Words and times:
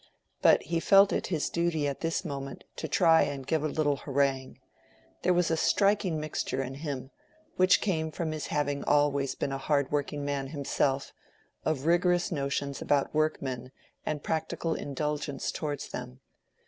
But 0.41 0.63
he 0.63 0.79
felt 0.79 1.13
it 1.13 1.27
his 1.27 1.47
duty 1.51 1.87
at 1.87 1.99
this 2.01 2.25
moment 2.25 2.63
to 2.77 2.87
try 2.87 3.21
and 3.21 3.45
give 3.45 3.63
a 3.63 3.67
little 3.67 3.97
harangue. 3.97 4.57
There 5.21 5.31
was 5.31 5.51
a 5.51 5.55
striking 5.57 6.19
mixture 6.19 6.63
in 6.63 6.73
him—which 6.73 7.81
came 7.81 8.09
from 8.09 8.31
his 8.31 8.47
having 8.47 8.83
always 8.85 9.35
been 9.35 9.51
a 9.51 9.59
hard 9.59 9.91
working 9.91 10.25
man 10.25 10.47
himself—of 10.47 11.85
rigorous 11.85 12.31
notions 12.31 12.81
about 12.81 13.13
workmen 13.13 13.71
and 14.03 14.23
practical 14.23 14.73
indulgence 14.73 15.51
towards 15.51 15.89
them. 15.89 16.19